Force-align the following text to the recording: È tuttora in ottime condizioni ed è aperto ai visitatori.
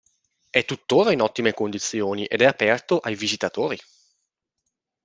È 0.49 0.65
tuttora 0.65 1.11
in 1.11 1.21
ottime 1.21 1.53
condizioni 1.53 2.25
ed 2.25 2.41
è 2.41 2.45
aperto 2.45 2.97
ai 2.97 3.13
visitatori. 3.13 3.79